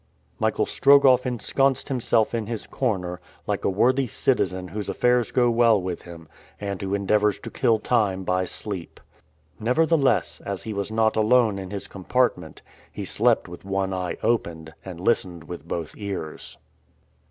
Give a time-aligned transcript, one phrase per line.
[0.39, 5.79] Michael Strogoff ensconced himself in his corner, like a worthy citizen whose affairs go well
[5.79, 6.27] with him,
[6.59, 8.99] and who endeavors to kill time by sleep.
[9.59, 14.73] Nevertheless, as he was not alone in his compartment, he slept with one eye open,
[14.83, 16.57] and listened with both his ears.